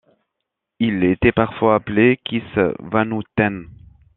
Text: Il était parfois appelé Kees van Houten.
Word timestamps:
Il 0.79 1.03
était 1.03 1.31
parfois 1.31 1.75
appelé 1.75 2.19
Kees 2.25 2.41
van 2.79 3.11
Houten. 3.11 3.67